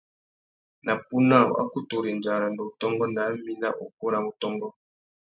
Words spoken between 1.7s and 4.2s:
kutu rendza aranda-utôngô ná mí nà ukú râ